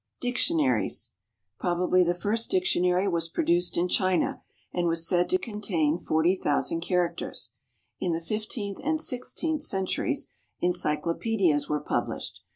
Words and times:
=Dictionaries.= 0.19 1.11
Probably 1.59 2.03
the 2.03 2.15
first 2.15 2.49
dictionary 2.49 3.07
was 3.07 3.29
produced 3.29 3.77
in 3.77 3.87
China, 3.87 4.41
and 4.73 4.87
was 4.87 5.07
said 5.07 5.29
to 5.29 5.37
contain 5.37 5.99
40,000 5.99 6.81
characters. 6.81 7.51
In 7.99 8.11
the 8.11 8.19
15th 8.19 8.81
and 8.83 8.97
16th 8.97 9.61
centuries, 9.61 10.25
encyclopedias 10.59 11.69
were 11.69 11.81
published. 11.81 12.41